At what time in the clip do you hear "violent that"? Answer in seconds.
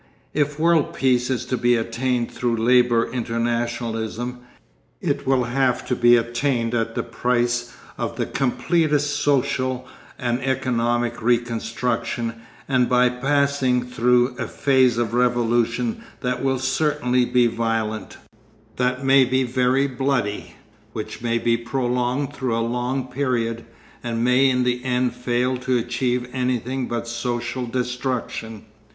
17.45-19.05